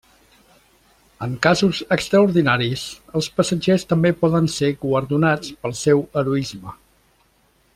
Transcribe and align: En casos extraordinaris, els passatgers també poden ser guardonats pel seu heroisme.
En 1.25 1.33
casos 1.45 1.81
extraordinaris, 1.95 2.85
els 3.19 3.29
passatgers 3.41 3.85
també 3.91 4.13
poden 4.23 4.49
ser 4.55 4.71
guardonats 4.87 5.53
pel 5.67 5.77
seu 5.83 6.03
heroisme. 6.23 6.75